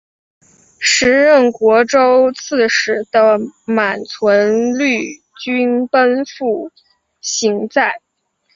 [0.79, 6.71] 时任虢州刺史的满存率军奔赴
[7.19, 8.01] 行在。